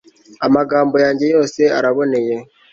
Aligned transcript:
amagambo 0.45 0.95
yanjye 1.05 1.25
yose 1.33 1.61
araboneye 1.77 2.35